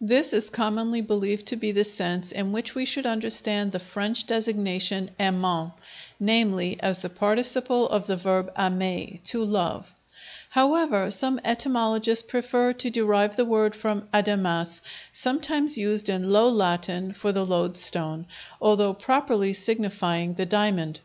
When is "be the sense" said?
1.56-2.30